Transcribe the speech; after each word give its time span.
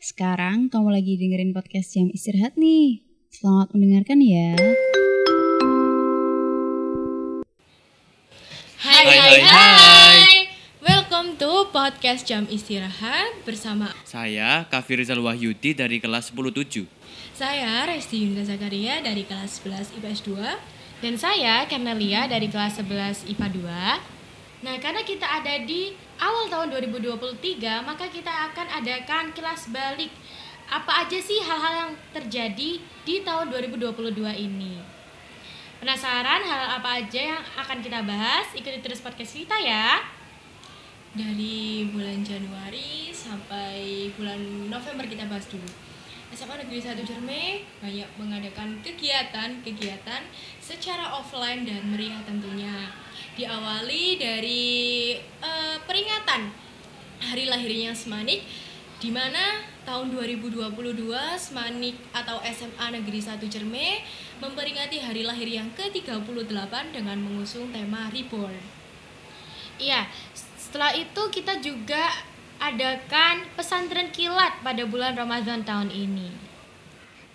Sekarang 0.00 0.72
kamu 0.72 0.96
lagi 0.96 1.20
dengerin 1.20 1.52
podcast 1.52 1.92
jam 1.92 2.08
istirahat 2.08 2.56
nih. 2.56 3.04
Selamat 3.28 3.68
mendengarkan 3.76 4.16
ya. 4.24 4.56
Hai 8.80 9.04
Hai, 9.04 9.04
hai 9.04 9.40
hai, 9.44 9.72
hai. 9.76 10.36
Welcome 10.80 11.36
to 11.36 11.68
podcast 11.68 12.24
jam 12.24 12.48
istirahat 12.48 13.44
bersama 13.44 13.92
Saya 14.08 14.64
Kafir 14.72 15.04
Rizal 15.04 15.20
Wahyudi 15.20 15.76
dari 15.76 16.00
kelas 16.00 16.32
107. 16.32 16.88
saya 17.36 17.84
Resti 17.84 18.24
Yunita 18.24 18.48
Zakaria 18.48 19.04
dari 19.04 19.28
kelas 19.28 19.60
11 19.60 20.00
IPS 20.00 20.24
2 20.24 21.04
Dan 21.04 21.20
saya 21.20 21.68
Cornelia 21.68 22.24
dari 22.24 22.48
kelas 22.48 22.80
11 22.80 23.28
IPA 23.36 23.48
2. 23.52 24.19
Nah, 24.60 24.76
karena 24.76 25.00
kita 25.00 25.24
ada 25.24 25.64
di 25.64 25.96
awal 26.20 26.52
tahun 26.52 26.68
2023, 26.68 27.80
maka 27.80 28.04
kita 28.12 28.28
akan 28.52 28.68
adakan 28.84 29.32
kelas 29.32 29.72
balik. 29.72 30.12
Apa 30.68 31.02
aja 31.02 31.16
sih 31.16 31.40
hal-hal 31.40 31.88
yang 31.88 31.92
terjadi 32.12 32.76
di 32.78 33.14
tahun 33.24 33.48
2022 33.48 34.20
ini? 34.36 34.76
Penasaran 35.80 36.44
hal 36.44 36.76
apa 36.76 37.00
aja 37.00 37.34
yang 37.34 37.42
akan 37.56 37.80
kita 37.80 38.04
bahas? 38.04 38.52
Ikuti 38.52 38.84
terus 38.84 39.00
podcast 39.00 39.32
kita 39.32 39.56
ya. 39.64 40.04
Dari 41.16 41.88
bulan 41.88 42.20
Januari 42.20 43.08
sampai 43.16 44.12
bulan 44.12 44.68
November 44.68 45.08
kita 45.08 45.24
bahas 45.24 45.48
dulu. 45.48 45.89
SMA 46.30 46.62
Negeri 46.62 46.78
1 46.78 47.02
Cerme 47.02 47.66
banyak 47.82 48.06
mengadakan 48.14 48.78
kegiatan-kegiatan 48.86 50.22
secara 50.62 51.10
offline 51.18 51.66
dan 51.66 51.82
meriah 51.90 52.22
tentunya. 52.22 52.94
Diawali 53.34 54.14
dari 54.14 55.18
eh, 55.18 55.76
peringatan 55.82 56.50
hari 57.18 57.50
lahirnya 57.50 57.90
Semanik 57.90 58.46
di 59.00 59.10
mana 59.10 59.64
tahun 59.82 60.14
2022 60.14 60.62
Semanik 61.34 61.96
atau 62.14 62.38
SMA 62.46 62.86
Negeri 62.94 63.18
1 63.18 63.40
Cerme 63.50 64.06
memperingati 64.38 65.02
hari 65.02 65.26
lahir 65.26 65.50
yang 65.50 65.66
ke-38 65.74 66.74
dengan 66.94 67.18
mengusung 67.18 67.74
tema 67.74 68.06
Reborn. 68.12 68.54
Iya, 69.80 70.06
setelah 70.36 70.92
itu 70.94 71.22
kita 71.32 71.58
juga 71.58 72.12
adakan 72.60 73.48
pesantren 73.56 74.12
kilat 74.12 74.60
pada 74.60 74.84
bulan 74.84 75.16
Ramadan 75.16 75.64
tahun 75.64 75.88
ini. 75.88 76.28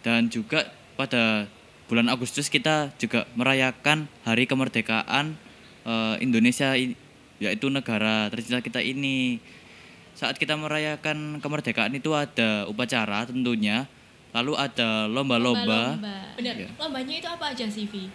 Dan 0.05 0.29
juga 0.29 0.69
pada 0.93 1.49
bulan 1.89 2.07
Agustus 2.13 2.45
kita 2.45 2.93
juga 3.01 3.25
merayakan 3.33 4.05
Hari 4.21 4.45
Kemerdekaan 4.45 5.33
eh, 5.83 6.15
Indonesia 6.21 6.77
yaitu 7.41 7.67
negara 7.73 8.29
tercinta 8.29 8.61
kita 8.61 8.79
ini. 8.79 9.41
Saat 10.15 10.39
kita 10.39 10.55
merayakan 10.55 11.43
kemerdekaan 11.43 11.91
itu 11.91 12.15
ada 12.15 12.63
upacara 12.71 13.27
tentunya, 13.27 13.83
lalu 14.31 14.55
ada 14.55 15.11
lomba-lomba. 15.11 15.99
Benar. 15.99 16.39
Iya. 16.39 16.71
Lombanya 16.79 17.15
itu 17.19 17.27
apa 17.27 17.51
aja 17.51 17.67
sih, 17.67 17.83
Vi? 17.83 18.07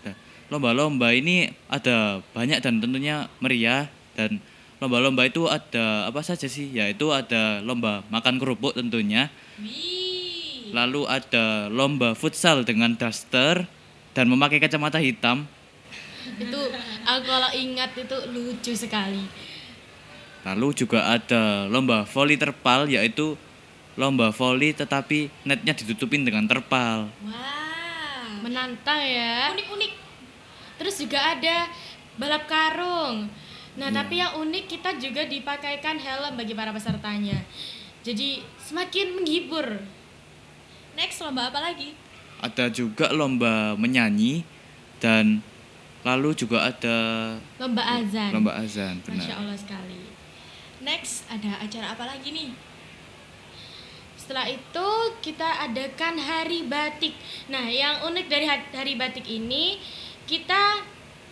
Nah, 0.00 0.16
Lomba-lomba 0.48 1.12
ini 1.12 1.52
ada 1.68 2.24
banyak 2.32 2.64
dan 2.64 2.80
tentunya 2.80 3.28
meriah 3.44 3.92
dan 4.16 4.40
lomba-lomba 4.78 5.24
itu 5.24 5.48
ada 5.48 6.06
apa 6.06 6.20
saja 6.20 6.46
sih? 6.46 6.68
Yaitu 6.68 7.08
ada 7.10 7.64
lomba 7.64 8.04
makan 8.12 8.36
kerupuk 8.36 8.76
tentunya, 8.76 9.32
Wih. 9.56 10.70
lalu 10.70 11.08
ada 11.08 11.72
lomba 11.72 12.12
futsal 12.12 12.62
dengan 12.62 12.92
daster 12.94 13.64
dan 14.12 14.28
memakai 14.28 14.60
kacamata 14.60 14.96
hitam, 14.96 15.44
Itu 16.36 16.58
aku 17.06 17.22
kalau 17.24 17.50
ingat 17.54 17.94
itu 17.94 18.16
lucu 18.32 18.72
sekali. 18.74 19.22
lalu 20.42 20.74
juga 20.74 21.10
ada 21.10 21.66
lomba 21.66 22.06
voli 22.06 22.38
terpal 22.38 22.86
yaitu 22.86 23.34
lomba 23.98 24.30
voli 24.30 24.70
tetapi 24.70 25.26
netnya 25.42 25.74
ditutupin 25.74 26.22
dengan 26.22 26.46
terpal. 26.46 27.10
Wah. 27.26 28.38
Menantang 28.44 29.00
ya. 29.02 29.50
Unik-unik. 29.56 29.92
Terus 30.78 31.02
juga 31.02 31.18
ada 31.34 31.66
balap 32.14 32.46
karung. 32.46 33.26
Nah, 33.76 33.88
Iya. 33.88 33.96
tapi 33.98 34.14
yang 34.16 34.32
unik 34.36 34.64
kita 34.66 34.96
juga 34.96 35.22
dipakaikan 35.22 35.96
helm 35.96 36.34
bagi 36.34 36.52
para 36.52 36.72
pesertanya. 36.72 37.36
Jadi 38.00 38.40
semakin 38.58 39.06
menghibur. 39.14 39.66
Next 40.94 41.20
lomba 41.20 41.48
apa 41.48 41.60
lagi? 41.60 41.92
Ada 42.38 42.68
juga 42.68 43.10
lomba 43.10 43.74
menyanyi 43.74 44.44
dan 44.96 45.44
lalu 46.02 46.32
juga 46.32 46.64
ada 46.64 46.96
Lomba 47.56 47.82
azan. 47.82 48.30
lomba 48.32 48.52
azan, 48.54 48.96
Masya 49.02 49.12
benar. 49.28 49.36
Allah 49.38 49.56
sekali. 49.56 50.00
Next 50.80 51.26
ada 51.26 51.58
acara 51.58 51.92
apa 51.92 52.04
lagi 52.06 52.30
nih? 52.30 52.50
Setelah 54.16 54.48
itu 54.48 54.88
kita 55.20 55.62
adakan 55.62 56.16
hari 56.16 56.64
batik. 56.64 57.12
Nah, 57.46 57.66
yang 57.66 58.02
unik 58.04 58.26
dari 58.26 58.46
ha- 58.46 58.70
hari 58.72 58.96
batik 58.96 59.22
ini 59.22 59.78
kita 60.24 60.82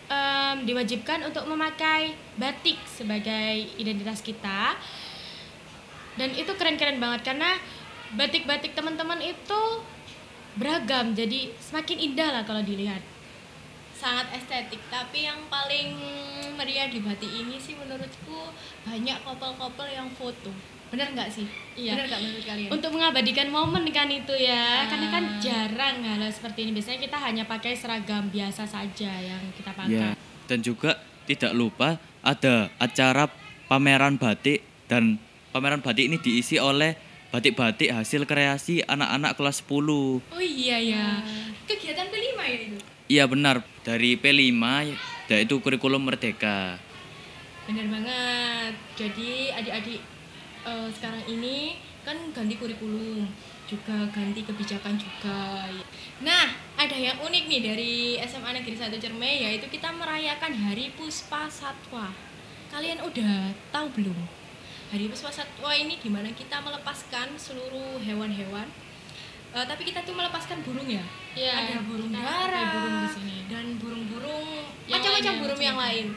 em, 0.09 0.55
diwajibkan 0.65 1.25
untuk 1.25 1.45
memakai 1.49 2.13
batik 2.37 2.77
sebagai 2.85 3.69
identitas 3.79 4.21
kita. 4.21 4.77
Dan 6.15 6.31
itu 6.31 6.51
keren-keren 6.55 7.01
banget 7.01 7.33
karena 7.33 7.59
batik-batik 8.15 8.71
teman-teman 8.71 9.19
itu 9.19 9.61
beragam, 10.55 11.11
jadi 11.11 11.51
semakin 11.59 11.97
indah 11.99 12.29
lah 12.31 12.43
kalau 12.47 12.63
dilihat. 12.63 13.03
Sangat 13.95 14.31
estetik, 14.35 14.79
tapi 14.87 15.27
yang 15.27 15.39
paling 15.51 15.95
meriah 16.55 16.87
di 16.87 17.03
batik 17.03 17.27
ini 17.27 17.59
sih 17.59 17.75
menurutku 17.75 18.51
banyak 18.87 19.17
couple-couple 19.23 19.91
yang 19.91 20.07
foto. 20.15 20.74
Bener 20.95 21.11
nggak 21.11 21.27
sih? 21.27 21.43
Iya. 21.75 21.91
Bener 21.99 22.05
nggak 22.07 22.21
menurut 22.23 22.45
kalian? 22.47 22.69
Untuk 22.71 22.89
mengabadikan 22.95 23.47
momen 23.51 23.83
kan 23.91 24.07
itu 24.07 24.31
ya, 24.39 24.87
Ah. 24.87 24.87
karena 24.87 25.07
kan 25.11 25.23
jarang 25.43 25.95
hal 26.07 26.23
seperti 26.31 26.63
ini. 26.63 26.71
Biasanya 26.71 26.99
kita 27.03 27.17
hanya 27.19 27.43
pakai 27.43 27.75
seragam 27.75 28.31
biasa 28.31 28.63
saja 28.63 29.11
yang 29.11 29.43
kita 29.59 29.75
pakai. 29.75 29.91
Ya, 29.91 30.15
dan 30.47 30.63
juga 30.63 30.95
tidak 31.27 31.51
lupa 31.51 31.99
ada 32.23 32.71
acara 32.79 33.27
pameran 33.67 34.15
batik 34.15 34.63
dan 34.87 35.19
pameran 35.51 35.83
batik 35.83 36.07
ini 36.07 36.15
diisi 36.15 36.55
oleh 36.63 36.95
batik-batik 37.27 37.91
hasil 37.91 38.23
kreasi 38.23 38.79
anak-anak 38.87 39.35
kelas 39.35 39.67
10. 39.67 40.23
Oh 40.31 40.39
iya 40.39 40.79
ya. 40.79 41.19
Kegiatan 41.67 42.07
kelima 42.07 42.47
ya 42.47 42.71
itu. 42.71 42.77
Iya 43.11 43.27
benar, 43.27 43.67
dari 43.83 44.15
P5 44.15 44.63
yaitu 45.27 45.59
kurikulum 45.59 46.07
merdeka. 46.07 46.79
Bener 47.67 47.83
banget. 47.91 48.73
Jadi 48.95 49.51
adik-adik 49.51 49.99
eh, 50.65 50.89
sekarang 50.91 51.23
ini 51.29 51.77
kan 52.05 52.17
ganti 52.33 52.57
kurikulum, 52.57 53.25
juga 53.65 54.05
ganti 54.13 54.45
kebijakan 54.45 54.93
juga. 54.97 55.65
Nah, 56.21 56.53
ada 56.77 56.93
yang 56.93 57.17
unik 57.17 57.43
nih 57.49 57.61
dari 57.65 57.95
SMA 58.21 58.61
Negeri 58.61 58.77
1 58.77 58.93
Cerme 59.01 59.31
yaitu 59.41 59.65
kita 59.69 59.89
merayakan 59.89 60.53
Hari 60.53 60.93
Puspa 60.93 61.49
Satwa. 61.49 62.13
Kalian 62.69 63.01
udah 63.01 63.49
tahu 63.73 63.87
belum? 63.97 64.17
Hari 64.93 65.09
Puspa 65.09 65.33
Satwa 65.33 65.73
ini 65.73 65.97
di 65.97 66.09
mana 66.13 66.29
kita 66.29 66.61
melepaskan 66.61 67.33
seluruh 67.41 67.97
hewan-hewan. 68.05 68.69
Eh, 69.55 69.65
tapi 69.65 69.87
kita 69.87 70.05
tuh 70.05 70.13
melepaskan 70.13 70.61
burung 70.61 70.85
ya. 70.85 71.01
Iya, 71.33 71.53
ada 71.63 71.75
burung 71.87 72.11
kita 72.11 72.21
darah 72.21 72.69
burung 72.75 72.95
di 73.01 73.09
sini. 73.11 73.37
dan 73.47 73.65
burung-burung 73.79 74.47
macam-macam 74.87 75.33
ya, 75.33 75.41
burung 75.41 75.61
yang 75.63 75.79
lain. 75.79 76.07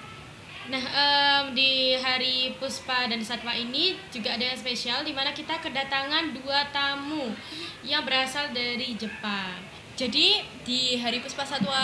Nah, 0.69 0.85
em, 0.85 1.45
di 1.57 1.97
hari 1.97 2.53
Puspa 2.61 3.09
dan 3.09 3.25
Satwa 3.25 3.57
ini 3.57 3.97
juga 4.13 4.37
ada 4.37 4.53
yang 4.53 4.59
spesial 4.61 5.01
di 5.01 5.17
mana 5.17 5.33
kita 5.33 5.57
kedatangan 5.65 6.37
dua 6.37 6.69
tamu 6.69 7.33
yang 7.81 8.05
berasal 8.05 8.53
dari 8.53 8.93
Jepang. 9.01 9.65
Jadi 9.97 10.45
di 10.69 11.01
hari 11.01 11.25
Puspa 11.25 11.49
Satwa 11.49 11.81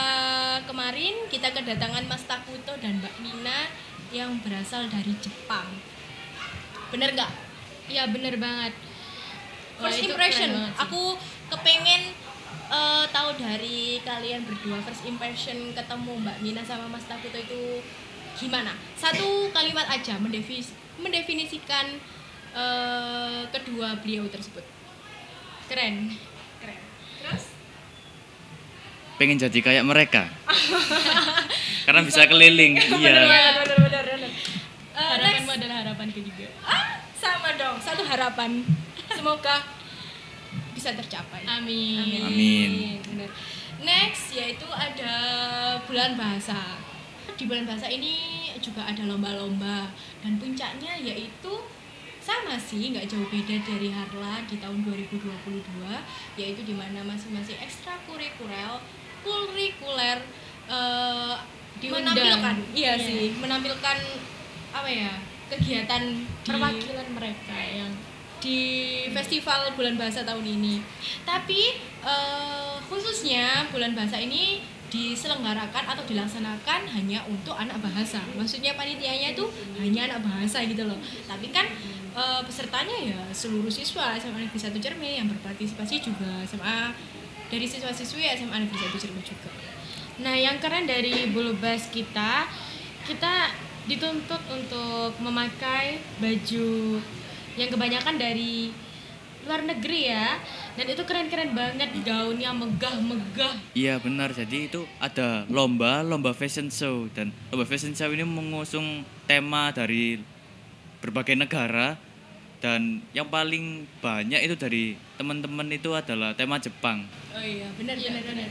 kemarin 0.68 1.24
kita 1.32 1.48
kedatangan 1.56 2.04
Mas 2.04 2.28
Takuto 2.28 2.76
dan 2.76 3.00
Mbak 3.00 3.14
Mina 3.24 3.72
yang 4.12 4.36
berasal 4.44 4.84
dari 4.92 5.16
Jepang. 5.16 5.66
Bener 6.92 7.16
nggak? 7.16 7.32
Iya, 7.88 8.12
bener 8.12 8.36
banget. 8.36 8.76
Wah, 9.80 9.90
First 9.90 10.06
impression, 10.06 10.54
aku 10.76 11.16
kepengen 11.50 12.12
eh, 12.68 13.04
tahu 13.08 13.28
dari 13.40 13.98
kalian 14.04 14.44
berdua 14.44 14.76
first 14.84 15.08
impression 15.08 15.72
ketemu 15.72 16.20
Mbak 16.20 16.38
Mina 16.44 16.62
sama 16.62 16.84
Mas 16.86 17.08
Takuto 17.08 17.40
itu 17.40 17.80
gimana? 18.34 18.72
Satu 18.94 19.24
kalimat 19.50 19.86
aja 19.86 20.16
mendefinis- 20.16 20.74
mendefinisikan 20.96 21.86
eh, 22.52 23.42
kedua 23.50 23.98
beliau 23.98 24.26
tersebut. 24.26 24.62
keren. 25.64 26.12
Keren. 26.60 26.80
Terus? 27.18 27.44
Pengen 29.16 29.38
jadi 29.38 29.58
kayak 29.58 29.82
mereka. 29.82 30.28
Karena 31.88 32.00
bisa 32.02 32.26
keliling. 32.26 32.76
Iya. 32.76 33.24
bener 33.56 33.78
bener. 33.80 34.04
Eh, 34.94 35.02
Harapanmu 35.10 35.24
next. 35.42 35.58
adalah 35.58 35.76
harapanku 35.82 36.20
juga. 36.20 36.46
Ah, 36.62 37.02
sama 37.14 37.50
dong. 37.56 37.80
Satu 37.80 38.04
harapan. 38.04 38.62
Semoga 39.08 39.64
bisa 40.70 40.92
tercapai. 40.92 41.42
Amin. 41.44 42.22
Amin. 42.22 42.70
Bener. 43.02 43.30
Next 43.80 44.30
yaitu 44.30 44.68
ada 44.68 45.14
bulan 45.82 46.14
bahasa. 46.14 46.54
Di 47.34 47.44
bulan 47.44 47.64
bahasa 47.64 47.86
ini 47.86 48.14
juga 48.56 48.82
ada 48.82 49.02
lomba-lomba 49.02 49.90
dan 50.20 50.32
puncaknya 50.36 50.94
yaitu 50.96 51.52
sama 52.18 52.56
sih 52.56 52.88
nggak 52.88 53.04
jauh 53.04 53.26
beda 53.26 53.58
dari 53.60 53.90
Harla 53.90 54.40
di 54.42 54.56
tahun 54.56 54.80
2022 54.80 55.20
yaitu 56.34 56.60
di 56.62 56.72
mana 56.72 57.02
masing-masing 57.02 57.58
ekstrakurikuler 57.58 58.80
kurikuler 59.20 60.18
eh, 60.64 61.34
Diundang. 61.76 62.00
menampilkan 62.06 62.54
iya 62.72 62.94
Iya. 62.94 63.04
sih 63.04 63.24
menampilkan 63.34 63.98
apa 64.72 64.88
ya 64.88 65.12
kegiatan 65.46 66.02
di- 66.08 66.24
perwakilan 66.46 67.08
mereka 67.12 67.58
yang 67.58 67.92
di 68.40 68.60
festival 69.10 69.72
bulan 69.72 69.96
bahasa 69.96 70.20
tahun 70.20 70.44
ini. 70.44 70.80
Tapi 71.22 71.76
eh, 72.00 72.74
khususnya 72.84 73.68
bulan 73.68 73.92
bahasa 73.92 74.16
ini 74.16 74.60
diselenggarakan 74.94 75.90
atau 75.90 76.06
dilaksanakan 76.06 76.86
hanya 76.94 77.26
untuk 77.26 77.58
anak 77.58 77.82
bahasa. 77.82 78.22
Maksudnya 78.38 78.78
panitianya 78.78 79.34
itu 79.34 79.42
hanya 79.82 80.06
anak 80.06 80.22
bahasa 80.22 80.62
gitu 80.62 80.86
loh. 80.86 80.98
Tapi 81.26 81.50
kan 81.50 81.66
eh, 82.14 82.40
pesertanya 82.46 82.94
ya 83.02 83.20
seluruh 83.34 83.66
siswa 83.66 84.14
SMA 84.14 84.46
Negeri 84.46 84.60
1 84.62 84.78
Cermin 84.78 85.12
yang 85.18 85.26
berpartisipasi 85.26 85.98
juga 85.98 86.46
SMA 86.46 86.94
dari 87.50 87.66
siswa-siswi 87.66 88.22
SMA 88.38 88.56
Negeri 88.62 88.78
1 88.78 89.02
Cermin 89.02 89.24
juga. 89.26 89.50
Nah, 90.22 90.38
yang 90.38 90.62
keren 90.62 90.86
dari 90.86 91.34
Bulbas 91.34 91.90
kita, 91.90 92.46
kita 93.02 93.50
dituntut 93.90 94.38
untuk 94.46 95.10
memakai 95.18 95.98
baju 96.22 97.02
yang 97.58 97.68
kebanyakan 97.70 98.14
dari 98.14 98.70
luar 99.44 99.62
negeri 99.62 100.10
ya. 100.10 100.40
Dan 100.74 100.90
itu 100.90 101.02
keren-keren 101.06 101.54
banget 101.54 101.90
gaunnya 102.02 102.50
megah-megah. 102.50 103.54
Iya 103.78 104.02
benar, 104.02 104.34
jadi 104.34 104.66
itu 104.66 104.82
ada 104.98 105.46
lomba, 105.46 106.02
lomba 106.02 106.34
fashion 106.34 106.66
show 106.66 107.06
dan 107.14 107.30
lomba 107.54 107.62
fashion 107.62 107.94
show 107.94 108.10
ini 108.10 108.26
mengusung 108.26 109.06
tema 109.30 109.70
dari 109.70 110.18
berbagai 110.98 111.38
negara 111.38 111.94
dan 112.64 113.04
yang 113.12 113.28
paling 113.28 113.84
banyak 114.00 114.40
itu 114.40 114.56
dari 114.56 114.96
teman-teman 115.20 115.68
itu 115.68 115.92
adalah 115.92 116.32
tema 116.32 116.56
Jepang. 116.56 117.04
Oh 117.36 117.44
iya, 117.44 117.68
benar 117.76 117.94
benar 118.00 118.24
benar. 118.24 118.48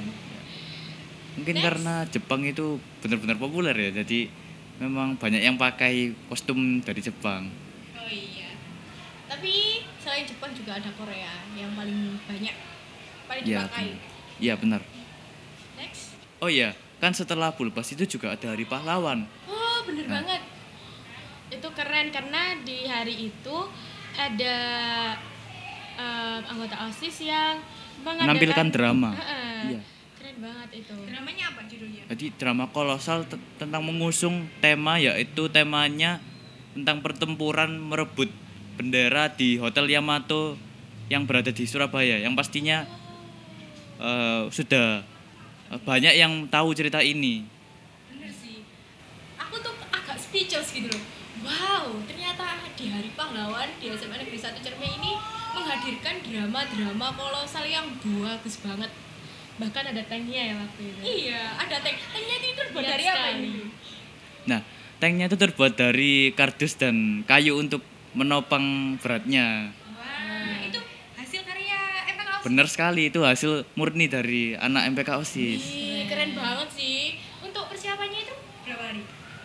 Mungkin 1.33 1.55
Next. 1.57 1.65
karena 1.65 1.95
Jepang 2.13 2.41
itu 2.45 2.77
benar-benar 3.01 3.41
populer 3.41 3.73
ya, 3.73 4.05
jadi 4.05 4.29
memang 4.77 5.17
banyak 5.17 5.41
yang 5.41 5.57
pakai 5.57 6.13
kostum 6.29 6.77
dari 6.85 7.01
Jepang. 7.01 7.49
Oh 7.97 8.05
iya. 8.05 8.42
Tapi 9.43 9.59
selain 9.99 10.23
Jepang 10.23 10.55
juga 10.55 10.79
ada 10.79 10.87
Korea 10.95 11.35
yang 11.51 11.75
paling 11.75 12.15
banyak 12.23 12.55
paling 13.27 13.43
Iya, 13.43 13.67
dipakai. 13.67 13.87
benar. 13.91 14.39
Iya 14.39 14.53
benar. 14.55 14.81
Next. 15.75 16.15
Oh 16.39 16.47
iya, 16.47 16.71
kan 17.03 17.11
setelah 17.11 17.51
Bulbas 17.51 17.91
itu 17.91 18.07
juga 18.07 18.31
ada 18.31 18.55
Hari 18.55 18.63
Pahlawan. 18.63 19.27
Oh, 19.43 19.83
bener 19.83 20.07
Nah. 20.07 20.23
banget. 20.23 20.47
Itu 21.51 21.67
keren 21.75 22.07
karena 22.07 22.55
di 22.63 22.87
hari 22.87 23.35
itu 23.35 23.57
ada 24.15 24.55
em, 25.93 26.39
anggota 26.47 26.87
OSIS 26.87 27.27
yang 27.27 27.59
Menampilkan 27.99 28.71
drama. 28.71 29.11
Heeh. 29.11 29.75
Iya. 29.75 29.81
Keren 30.15 30.37
banget 30.39 30.69
itu. 30.77 30.95
Dramanya 31.03 31.51
apa 31.51 31.67
judulnya? 31.67 32.03
Jadi 32.07 32.25
drama 32.33 32.71
kolosal 32.71 33.27
te- 33.27 33.43
tentang 33.59 33.83
mengusung 33.83 34.47
tema 34.63 34.95
yaitu 34.97 35.51
temanya 35.51 36.23
tentang 36.71 37.03
pertempuran 37.03 37.75
merebut 37.75 38.31
bendera 38.75 39.29
di 39.29 39.61
Hotel 39.61 39.89
Yamato 39.89 40.57
yang 41.11 41.27
berada 41.29 41.53
di 41.53 41.63
Surabaya. 41.67 42.19
Yang 42.19 42.33
pastinya 42.37 42.87
eh, 44.01 44.43
sudah 44.49 45.03
eh, 45.71 45.79
banyak 45.83 46.13
yang 46.17 46.49
tahu 46.49 46.73
cerita 46.73 46.99
ini. 47.03 47.45
Bener 48.09 48.31
sih. 48.33 48.65
Aku 49.37 49.61
tuh 49.61 49.73
agak 49.93 50.17
speechless 50.17 50.73
gitu 50.73 50.89
loh. 50.89 51.03
Wow, 51.43 51.99
ternyata 52.07 52.55
di 52.79 52.87
Hari 52.87 53.11
Pahlawan 53.19 53.67
di 53.83 53.91
SMA 53.91 54.15
Negeri 54.15 54.39
1 54.39 54.63
Cerme 54.63 54.87
ini 54.87 55.11
menghadirkan 55.53 56.23
drama-drama 56.23 57.07
kolosal 57.19 57.67
yang 57.67 57.85
bagus 58.01 58.57
banget. 58.63 58.91
Bahkan 59.59 59.83
ada 59.93 60.01
tanknya 60.07 60.41
ya 60.49 60.55
waktu 60.57 60.81
itu. 60.87 61.01
Iya, 61.03 61.41
ada 61.61 61.77
tank. 61.83 61.99
Tanknya 62.09 62.35
itu 62.41 62.49
terbuat 62.57 62.83
Lihat 62.83 62.93
dari 62.95 63.05
apa 63.05 63.27
ini? 63.37 63.51
Nah, 64.49 64.59
tanknya 64.97 65.25
itu 65.29 65.37
terbuat 65.37 65.73
dari 65.77 66.33
kardus 66.33 66.73
dan 66.79 67.21
kayu 67.27 67.59
untuk 67.59 67.85
menopang 68.13 68.95
beratnya. 69.01 69.73
Wah, 69.97 70.57
itu 70.65 70.79
hasil 71.17 71.41
karya 71.45 71.79
MPK 72.13 72.29
OSIS. 72.29 72.45
Benar 72.45 72.65
sekali 72.69 73.03
itu 73.09 73.19
hasil 73.25 73.65
murni 73.73 74.05
dari 74.09 74.53
anak 74.57 74.93
MPK 74.93 75.09
OSIS. 75.21 75.61
Ih, 75.61 76.05
keren 76.09 76.37
banget 76.37 76.69
sih. 76.73 77.17
Untuk 77.41 77.69
persiapannya 77.69 78.19
itu 78.21 78.33
berapa 78.65 78.83
hari? 78.85 79.01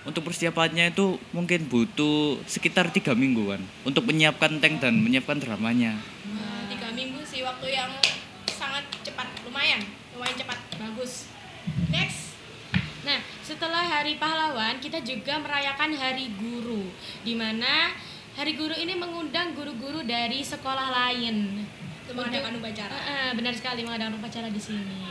Untuk 0.09 0.23
persiapannya 0.25 0.85
itu 0.97 1.21
mungkin 1.37 1.69
butuh 1.69 2.41
sekitar 2.49 2.89
tiga 2.89 3.13
mingguan 3.13 3.61
untuk 3.85 4.09
menyiapkan 4.09 4.57
tank 4.57 4.81
dan 4.81 4.97
menyiapkan 5.01 5.37
dramanya. 5.37 6.01
Wah, 6.33 6.65
tiga 6.73 6.89
minggu 6.93 7.21
sih 7.25 7.45
waktu 7.45 7.77
yang 7.77 7.93
sangat 8.49 8.85
cepat, 9.05 9.29
lumayan, 9.45 9.85
lumayan 10.17 10.37
cepat, 10.37 10.57
bagus. 10.81 11.29
Next, 11.93 12.29
Nah, 13.09 13.25
setelah 13.41 13.89
Hari 13.89 14.21
Pahlawan, 14.21 14.77
kita 14.85 15.01
juga 15.01 15.41
merayakan 15.41 15.97
Hari 15.97 16.29
Guru, 16.37 16.93
di 17.25 17.33
mana 17.33 17.97
Hari 18.39 18.55
Guru 18.55 18.71
ini 18.71 18.95
mengundang 18.95 19.51
guru-guru 19.59 20.07
dari 20.07 20.47
sekolah 20.47 20.95
lain. 20.95 21.67
untuk 22.07 22.23
mengadakan 22.23 22.63
upacara. 22.63 22.95
Heeh, 22.95 23.29
benar 23.35 23.51
sekali 23.51 23.83
mengadakan 23.83 24.15
upacara 24.23 24.47
di 24.47 24.63
sini. 24.63 25.03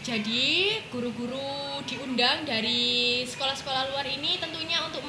Jadi 0.00 0.72
guru-guru 0.88 1.76
diundang 1.84 2.48
dari 2.48 3.20
sekolah-sekolah 3.28 3.92
luar 3.92 4.08
ini 4.08 4.40
tentunya 4.40 4.80
untuk 4.88 5.04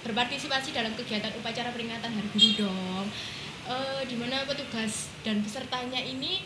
berpartisipasi 0.00 0.72
dalam 0.72 0.96
kegiatan 0.96 1.30
upacara 1.36 1.68
peringatan 1.76 2.08
Hari 2.08 2.28
Guru 2.32 2.50
dong. 2.64 3.06
Eh, 3.68 4.02
di 4.08 4.16
mana 4.16 4.48
petugas 4.48 5.12
dan 5.28 5.44
pesertanya 5.44 6.00
ini 6.00 6.40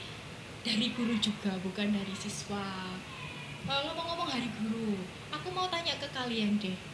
dari 0.66 0.90
guru 0.90 1.14
juga 1.22 1.54
bukan 1.62 1.94
dari 1.94 2.14
siswa. 2.18 2.98
Eh, 3.62 3.80
ngomong-ngomong 3.86 4.26
Hari 4.26 4.50
Guru, 4.58 4.98
aku 5.30 5.54
mau 5.54 5.70
tanya 5.70 5.94
ke 6.02 6.10
kalian 6.10 6.58
deh. 6.58 6.89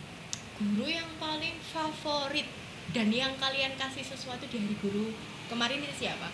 Guru 0.57 0.89
yang 0.89 1.09
paling 1.17 1.53
favorit 1.61 2.49
dan 2.91 3.13
yang 3.13 3.37
kalian 3.37 3.77
kasih 3.77 4.01
sesuatu 4.01 4.49
di 4.49 4.57
Hari 4.57 4.77
Guru 4.81 5.13
kemarin 5.47 5.85
ini 5.85 5.93
siapa? 5.93 6.33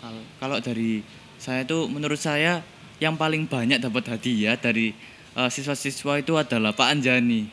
Kal- 0.00 0.26
Kalau 0.40 0.58
dari 0.58 1.04
saya 1.36 1.62
itu 1.62 1.84
menurut 1.86 2.16
saya 2.16 2.64
yang 2.96 3.14
paling 3.14 3.44
banyak 3.44 3.76
dapat 3.76 4.08
hadiah 4.08 4.56
dari 4.56 4.96
eh, 5.34 5.50
siswa-siswa 5.50 6.16
itu 6.18 6.32
adalah 6.34 6.72
Pak 6.72 6.96
Anjani. 6.96 7.50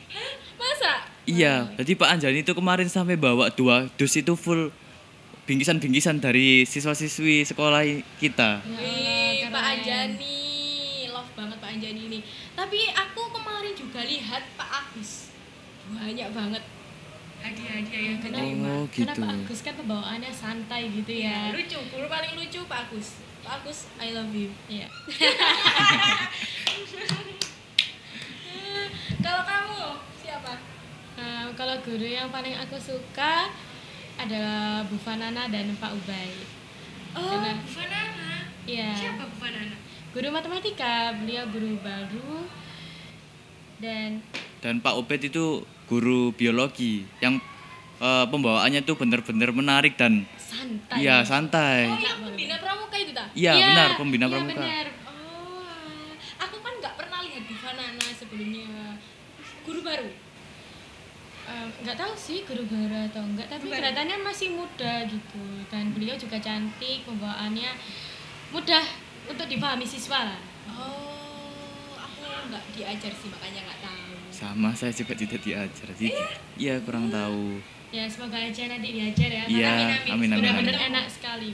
Masa? 0.56 1.04
Iya, 1.28 1.68
jadi 1.82 1.92
Pak 1.96 2.10
Anjani 2.16 2.40
itu 2.42 2.54
kemarin 2.54 2.88
sampai 2.88 3.20
bawa 3.20 3.52
dua 3.52 3.92
dus 3.98 4.16
itu 4.16 4.34
full 4.34 4.72
bingkisan-bingkisan 5.44 6.22
dari 6.22 6.64
siswa-siswi 6.64 7.44
sekolah 7.44 7.84
kita. 8.18 8.64
Wih. 8.64 9.20
Pak 9.52 9.66
Anjani, 9.68 10.40
love 11.12 11.28
banget 11.36 11.60
Pak 11.60 11.76
Anjani 11.76 12.02
ini. 12.08 12.20
Tapi 12.56 12.88
aku 12.88 13.36
kemarin 13.36 13.76
juga 13.76 14.00
lihat 14.00 14.48
Pak 14.56 14.70
Agus, 14.72 15.31
banyak 15.92 16.30
banget 16.32 16.64
hadiah-hadiah 17.42 18.02
yang 18.04 18.18
diterima. 18.18 18.70
Oh, 18.70 18.86
Karena 18.88 19.14
gitu. 19.14 19.22
Pak 19.22 19.34
Agus 19.36 19.60
kan 19.62 19.74
pembawaannya 19.76 20.32
santai 20.32 20.82
gitu 20.90 21.14
ya. 21.16 21.50
Lucu, 21.50 21.80
guru 21.90 22.06
paling 22.06 22.34
lucu 22.36 22.62
Pak 22.66 22.88
Agus. 22.88 23.08
Pak 23.42 23.54
Agus, 23.60 23.90
I 23.98 24.14
love 24.14 24.30
you. 24.32 24.54
Iya. 24.68 24.86
Kalau 29.22 29.42
kamu 29.44 29.82
siapa? 30.18 30.54
Nah, 31.14 31.54
kalau 31.54 31.76
guru 31.82 32.02
yang 32.04 32.30
paling 32.30 32.56
aku 32.58 32.78
suka 32.78 33.52
adalah 34.18 34.82
Bu 34.86 34.98
Fanana 34.98 35.46
dan 35.48 35.70
Pak 35.76 35.92
Ubay. 35.94 36.30
Oh, 37.14 37.22
Karena- 37.22 37.58
Bu 37.58 37.70
Fanana. 37.70 38.32
Iya. 38.66 38.90
Siapa 38.94 39.24
Bu 39.26 39.36
Fanana? 39.38 39.76
Guru 40.12 40.28
matematika, 40.30 41.16
beliau 41.16 41.48
guru 41.48 41.80
baru 41.80 42.44
dan 43.80 44.20
Dan 44.62 44.78
Pak 44.78 44.94
Obed 44.94 45.22
itu 45.24 45.66
guru 45.92 46.32
biologi 46.32 47.04
yang 47.20 47.36
eh, 48.00 48.26
pembawaannya 48.32 48.88
tuh 48.88 48.96
benar-benar 48.96 49.52
menarik 49.52 50.00
dan 50.00 50.24
santai. 50.40 51.04
iya 51.04 51.20
santai. 51.28 51.92
Oh, 51.92 52.00
yang 52.00 52.24
pembina 52.24 52.56
pramuka 52.56 52.96
itu 52.96 53.12
tak? 53.12 53.28
Iya, 53.36 53.54
benar 53.60 53.90
pembina 54.00 54.26
iya, 54.26 54.32
pramuka. 54.32 54.56
benar. 54.56 54.86
Oh, 55.04 56.08
aku 56.40 56.58
kan 56.64 56.74
nggak 56.80 56.96
pernah 56.96 57.20
lihat 57.28 57.44
Bu 57.44 57.56
Fanana 57.60 58.08
sebelumnya. 58.16 58.96
Guru 59.68 59.80
baru. 59.84 60.10
Em, 61.42 61.68
nggak 61.84 61.98
tahu 62.00 62.14
sih 62.16 62.48
guru 62.48 62.64
baru 62.64 63.12
atau 63.12 63.20
enggak 63.28 63.52
tapi 63.52 63.68
baru. 63.68 63.84
kelihatannya 63.84 64.18
masih 64.24 64.56
muda 64.56 65.04
gitu 65.04 65.44
dan 65.68 65.92
beliau 65.92 66.16
juga 66.16 66.40
cantik 66.40 67.04
pembawaannya 67.04 67.76
mudah 68.56 68.86
untuk 69.28 69.50
dipahami 69.50 69.84
siswa 69.84 70.38
Oh, 70.72 71.98
aku 71.98 72.24
nggak 72.48 72.64
diajar 72.72 73.12
sih 73.12 73.28
makanya 73.28 73.68
nggak. 73.68 73.81
Sama 74.42 74.74
saya 74.74 74.90
juga 74.90 75.14
tidak 75.14 75.38
diajar. 75.46 75.86
Jadi 75.94 76.10
iya 76.58 76.82
kurang 76.82 77.14
tahu. 77.14 77.62
ya 77.92 78.08
semoga 78.08 78.40
aja 78.40 78.72
nanti 78.72 78.88
diajar 78.96 79.28
ya 79.28 79.44
Iya, 79.46 79.74
karena 80.00 80.16
amin 80.16 80.30
amin. 80.32 80.40
benar-benar 80.40 80.76
amin. 80.80 80.90
enak 80.96 81.06
sekali 81.12 81.50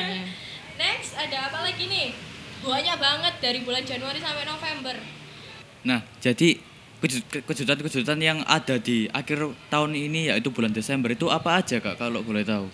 Next 0.82 1.14
ada 1.14 1.46
apa 1.46 1.62
lagi 1.62 1.86
nih? 1.86 2.10
Banyak 2.60 2.96
banget 2.98 3.34
dari 3.40 3.62
bulan 3.62 3.86
Januari 3.86 4.18
sampai 4.18 4.44
November. 4.44 4.96
Nah, 5.86 6.04
jadi 6.18 6.58
kejutan-kejutan 7.46 8.20
yang 8.20 8.44
ada 8.44 8.76
di 8.76 9.08
akhir 9.08 9.40
tahun 9.72 9.96
ini 9.96 10.28
yaitu 10.28 10.52
bulan 10.52 10.74
Desember 10.74 11.08
itu 11.08 11.32
apa 11.32 11.62
aja 11.64 11.80
kak 11.80 11.96
kalau 11.96 12.20
boleh 12.20 12.44
tahu? 12.44 12.68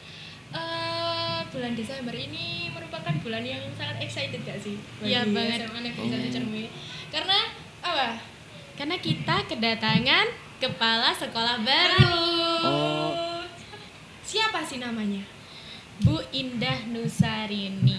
Uh, 0.50 1.44
bulan 1.52 1.78
Desember 1.78 2.10
ini 2.10 2.72
merupakan 2.74 3.14
bulan 3.22 3.46
yang 3.46 3.62
sangat 3.78 4.02
excited 4.02 4.42
gak 4.42 4.58
sih? 4.58 4.74
Iya 5.04 5.22
banget. 5.30 5.70
Oh. 5.94 6.10
Karena 7.12 7.38
apa? 7.84 8.08
Karena 8.76 9.00
kita 9.00 9.40
kedatangan 9.48 10.26
kepala 10.60 11.08
sekolah 11.16 11.64
baru. 11.64 12.12
Oh. 12.60 13.40
Siapa 14.20 14.60
sih 14.68 14.76
namanya? 14.76 15.24
Bu 16.04 16.20
Indah 16.28 16.84
Nusarini. 16.92 17.96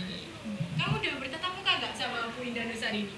Kamu 0.77 1.01
udah 1.01 1.13
bertatap 1.17 1.51
muka 1.57 1.71
gak 1.81 1.93
sama 1.97 2.29
Bu 2.29 2.45
Indah 2.45 2.69
Nusarini? 2.69 3.09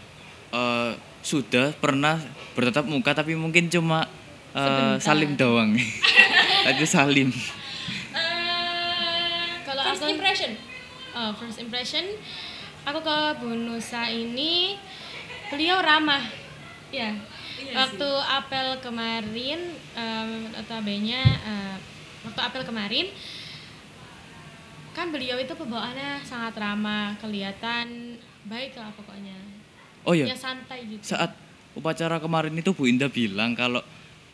Uh, 0.55 0.95
sudah 1.19 1.75
pernah 1.75 2.15
bertatap 2.55 2.87
muka 2.87 3.11
tapi 3.11 3.35
mungkin 3.35 3.67
cuma 3.67 4.07
uh, 4.55 4.95
salim 5.03 5.35
doang. 5.35 5.75
Tadi 6.65 6.85
salim. 6.87 7.27
Uh, 8.15 9.59
kalau 9.67 9.83
first 9.83 10.07
aku, 10.07 10.15
impression. 10.15 10.51
Oh, 11.11 11.35
first 11.35 11.59
impression 11.59 12.07
aku 12.87 13.03
ke 13.03 13.17
Bu 13.43 13.51
Nusa 13.51 14.07
ini 14.07 14.79
beliau 15.51 15.83
ramah. 15.83 16.23
Ya. 16.89 17.19
Iya 17.69 17.85
waktu 17.85 18.09
sih. 18.09 18.33
apel 18.33 18.67
kemarin 18.81 19.59
um, 19.93 20.31
notabene 20.57 21.21
uh, 21.21 21.77
waktu 22.25 22.41
apel 22.41 22.63
kemarin 22.65 23.07
kan 24.97 25.13
beliau 25.13 25.37
itu 25.37 25.53
pembawaannya 25.53 26.25
sangat 26.25 26.57
ramah, 26.59 27.15
kelihatan 27.21 28.17
baik 28.49 28.75
lah 28.75 28.91
pokoknya. 28.97 29.37
Oh 30.03 30.11
iya. 30.17 30.27
Ya 30.27 30.35
santai 30.35 30.83
gitu. 30.89 31.13
Saat 31.13 31.37
upacara 31.77 32.17
kemarin 32.17 32.51
itu 32.57 32.73
Bu 32.73 32.89
Indah 32.89 33.07
bilang 33.07 33.53
kalau 33.53 33.79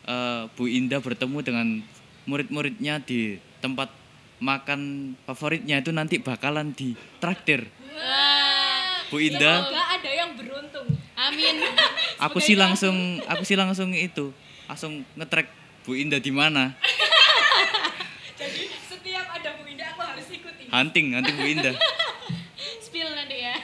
uh, 0.08 0.48
Bu 0.56 0.66
Indah 0.66 0.98
bertemu 0.98 1.38
dengan 1.44 1.66
murid-muridnya 2.26 2.98
di 3.04 3.38
tempat 3.62 3.92
makan 4.40 5.14
favoritnya 5.28 5.78
itu 5.78 5.92
nanti 5.92 6.18
bakalan 6.18 6.72
di 6.74 6.96
traktir. 7.22 7.68
Wah. 7.94 9.06
Bu 9.12 9.22
Indah. 9.22 9.70
Semoga 9.70 9.84
ada 9.86 10.10
yang 10.10 10.30
beruntung. 10.34 10.88
Amin. 11.14 11.56
aku 12.20 12.38
sih 12.40 12.56
langsung 12.56 13.20
aku 13.24 13.42
sih 13.44 13.56
langsung 13.56 13.92
itu 13.92 14.32
langsung 14.66 15.06
ngetrek 15.14 15.48
Bu 15.86 15.94
Indah 15.94 16.18
di 16.18 16.34
mana. 16.34 16.74
Jadi 18.40 18.66
setiap 18.90 19.26
ada 19.30 19.54
Bu 19.54 19.62
Indah 19.70 19.94
aku 19.94 20.02
harus 20.02 20.26
ikuti. 20.34 20.66
Hunting, 20.66 21.14
hunting 21.14 21.36
Bu 21.38 21.46
Indah. 21.46 21.74
Spill 22.84 23.10
nanti 23.14 23.36
ya. 23.38 23.54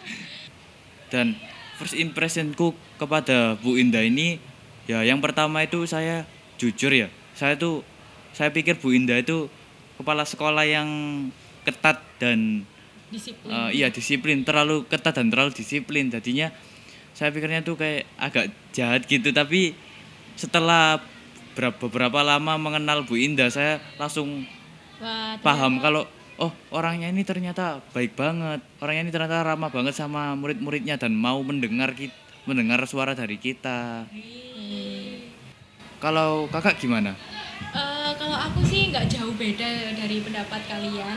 Dan 1.12 1.34
first 1.76 1.98
impressionku 1.98 2.72
kepada 2.96 3.58
Bu 3.58 3.74
Indah 3.74 4.06
ini 4.06 4.38
ya 4.86 5.02
yang 5.02 5.18
pertama 5.18 5.66
itu 5.66 5.82
saya 5.84 6.24
jujur 6.56 6.94
ya 6.94 7.10
saya 7.34 7.58
tuh 7.58 7.82
saya 8.32 8.54
pikir 8.54 8.78
Bu 8.78 8.94
Indah 8.94 9.18
itu 9.18 9.50
kepala 9.98 10.22
sekolah 10.22 10.62
yang 10.62 10.88
ketat 11.66 11.98
dan 12.22 12.62
disiplin. 13.10 13.50
Uh, 13.50 13.70
iya 13.74 13.90
disiplin 13.90 14.46
terlalu 14.46 14.86
ketat 14.86 15.18
dan 15.18 15.28
terlalu 15.30 15.50
disiplin 15.54 16.10
jadinya 16.10 16.54
saya 17.16 17.32
pikirnya 17.32 17.64
tuh 17.64 17.80
kayak 17.80 18.04
agak 18.20 18.52
jahat 18.76 19.08
gitu 19.08 19.32
tapi 19.32 19.72
setelah 20.36 21.00
beberapa 21.56 22.20
lama 22.20 22.60
mengenal 22.60 23.08
Bu 23.08 23.16
Indah 23.16 23.48
saya 23.48 23.80
langsung 23.96 24.44
Wah, 25.00 25.40
paham 25.40 25.80
kalau 25.80 26.04
oh 26.36 26.52
orangnya 26.68 27.08
ini 27.08 27.24
ternyata 27.24 27.80
baik 27.96 28.12
banget. 28.12 28.60
Orangnya 28.84 29.08
ini 29.08 29.12
ternyata 29.12 29.40
ramah 29.40 29.72
banget 29.72 29.96
sama 29.96 30.36
murid-muridnya 30.36 31.00
dan 31.00 31.16
mau 31.16 31.40
mendengar 31.40 31.96
kita 31.96 32.12
mendengar 32.46 32.78
suara 32.86 33.12
dari 33.12 33.36
kita. 33.36 34.06
Hmm. 34.06 35.34
kalau 35.98 36.46
kakak 36.46 36.78
gimana? 36.78 37.16
Uh, 37.74 38.12
kalau 38.14 38.36
aku 38.36 38.62
sih 38.62 38.92
nggak 38.94 39.10
jauh 39.10 39.34
beda 39.34 39.96
dari 39.96 40.22
pendapat 40.22 40.62
kalian. 40.70 41.16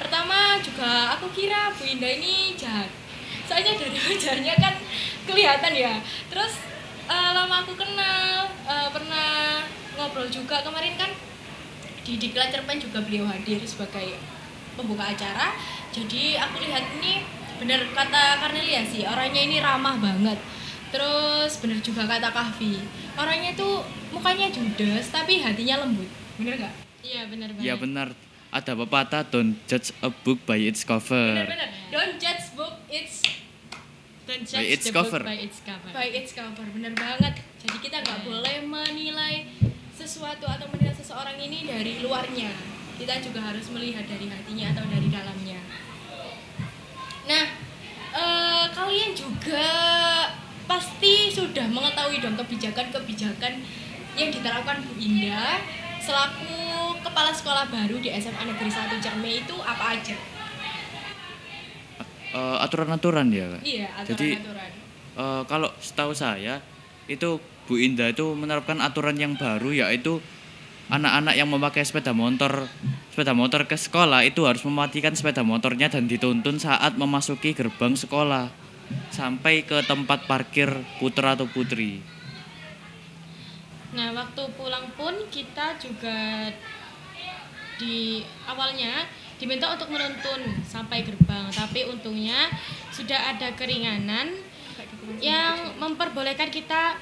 Pertama 0.00 0.58
juga 0.58 1.14
aku 1.14 1.30
kira 1.30 1.70
Bu 1.78 1.86
Indah 1.86 2.10
ini 2.18 2.58
jahat. 2.58 2.90
Soalnya 3.46 3.78
dari 3.78 3.94
wajahnya 4.10 4.54
kan 4.58 4.74
kelihatan 5.24 5.72
ya. 5.72 5.94
Terus 6.28 6.60
uh, 7.08 7.30
lama 7.32 7.64
aku 7.64 7.74
kenal 7.76 8.48
uh, 8.68 8.88
pernah 8.92 9.64
ngobrol 9.96 10.28
juga. 10.28 10.60
Kemarin 10.60 10.94
kan 10.96 11.10
di 12.04 12.20
Diklat 12.20 12.52
Cerpen 12.52 12.78
juga 12.80 13.00
beliau 13.00 13.24
hadir 13.24 13.60
sebagai 13.64 14.16
pembuka 14.76 15.10
acara. 15.10 15.56
Jadi 15.90 16.36
aku 16.36 16.60
lihat 16.64 16.84
ini 17.00 17.24
bener 17.54 17.86
kata 17.94 18.42
Karnelia 18.42 18.82
sih 18.84 19.06
orangnya 19.06 19.42
ini 19.42 19.56
ramah 19.62 19.96
banget. 19.98 20.36
Terus 20.94 21.58
bener 21.58 21.82
juga 21.82 22.06
kata 22.06 22.30
Kahvi 22.30 22.78
orangnya 23.18 23.50
tuh 23.58 23.82
mukanya 24.14 24.46
judes 24.52 25.10
tapi 25.10 25.42
hatinya 25.42 25.82
lembut. 25.82 26.06
Bener 26.38 26.54
gak? 26.58 26.74
iya 27.04 27.28
bener 27.28 27.52
banget. 27.52 27.64
Iya 27.68 27.74
benar 27.76 28.08
ada 28.54 28.72
pepatah 28.78 29.22
don't 29.26 29.58
judge 29.66 29.90
a 29.98 30.10
book 30.10 30.38
by 30.46 30.58
its 30.58 30.86
cover. 30.86 31.34
Bener 31.34 31.50
bener. 31.50 31.68
Don't 31.90 32.16
judge 32.22 32.54
book 32.54 32.78
its 32.86 33.23
don't 34.24 34.44
judge 34.44 34.60
by 34.60 34.66
its 34.66 34.84
the 34.88 34.92
cover. 34.92 35.20
book 35.20 35.28
by 35.28 35.38
its 35.38 35.58
cover 35.64 35.90
by 35.92 36.08
its 36.08 36.32
cover 36.32 36.66
bener 36.72 36.92
banget 36.96 37.34
jadi 37.64 37.76
kita 37.80 37.96
nggak 38.04 38.20
yeah. 38.20 38.28
boleh 38.28 38.56
menilai 38.64 39.34
sesuatu 39.94 40.44
atau 40.48 40.66
menilai 40.74 40.96
seseorang 40.96 41.38
ini 41.38 41.68
dari 41.68 42.02
luarnya 42.02 42.74
kita 42.94 43.18
juga 43.18 43.50
harus 43.50 43.66
melihat 43.74 44.06
dari 44.06 44.30
hatinya 44.30 44.70
atau 44.70 44.84
dari 44.86 45.08
dalamnya. 45.10 45.58
Nah, 47.26 47.44
eh, 48.14 48.64
kalian 48.70 49.10
juga 49.16 49.66
pasti 50.64 51.28
sudah 51.34 51.66
mengetahui 51.68 52.22
dong 52.22 52.38
kebijakan-kebijakan 52.38 53.60
yang 54.14 54.30
diterapkan 54.30 54.80
Bu 54.86 54.94
Indah 55.02 55.58
selaku 55.98 56.94
kepala 57.02 57.34
sekolah 57.34 57.66
baru 57.68 57.98
di 57.98 58.14
SMA 58.14 58.46
Negeri 58.46 58.70
1 58.70 59.02
Cerme 59.02 59.30
itu 59.42 59.56
apa 59.58 59.98
aja? 59.98 60.16
Uh, 62.34 62.58
aturan-aturan 62.58 63.30
ya, 63.30 63.46
Iya, 63.62 63.86
aturan-aturan. 63.94 64.10
Jadi 64.10 64.28
uh, 65.14 65.42
kalau 65.46 65.70
setahu 65.78 66.10
saya 66.18 66.58
itu 67.06 67.38
Bu 67.70 67.78
Indah 67.78 68.10
itu 68.10 68.34
menerapkan 68.34 68.82
aturan 68.82 69.14
yang 69.14 69.38
baru 69.38 69.70
yaitu 69.70 70.18
anak-anak 70.92 71.34
yang 71.38 71.48
memakai 71.48 71.86
sepeda 71.86 72.12
motor 72.12 72.68
sepeda 73.14 73.32
motor 73.32 73.64
ke 73.64 73.78
sekolah 73.78 74.26
itu 74.26 74.44
harus 74.44 74.66
mematikan 74.66 75.14
sepeda 75.16 75.46
motornya 75.46 75.88
dan 75.88 76.10
dituntun 76.10 76.60
saat 76.60 76.98
memasuki 76.98 77.54
gerbang 77.56 77.96
sekolah 77.96 78.50
sampai 79.08 79.64
ke 79.64 79.80
tempat 79.86 80.28
parkir 80.28 80.68
putra 81.00 81.38
atau 81.38 81.48
putri. 81.48 82.04
Nah, 83.94 84.10
waktu 84.10 84.42
pulang 84.58 84.90
pun 84.98 85.14
kita 85.30 85.78
juga 85.78 86.50
di 87.78 88.26
awalnya 88.44 89.06
diminta 89.44 89.68
untuk 89.68 89.92
menuntun 89.92 90.40
sampai 90.64 91.04
gerbang, 91.04 91.52
tapi 91.52 91.84
untungnya 91.84 92.48
sudah 92.88 93.36
ada 93.36 93.52
keringanan 93.52 94.32
yang 95.20 95.76
memperbolehkan 95.76 96.48
kita 96.48 96.96